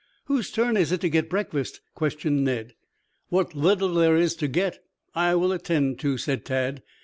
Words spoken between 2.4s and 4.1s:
Ned. "What little